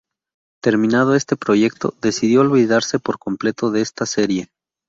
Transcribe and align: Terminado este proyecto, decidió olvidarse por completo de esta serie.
Terminado 0.63 1.13
este 1.13 1.35
proyecto, 1.35 1.93
decidió 2.01 2.41
olvidarse 2.41 2.97
por 2.97 3.19
completo 3.19 3.69
de 3.69 3.81
esta 3.81 4.07
serie. 4.07 4.49